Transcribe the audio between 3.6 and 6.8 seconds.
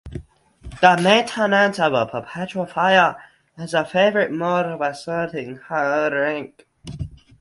a favorite mode of asserting high rank.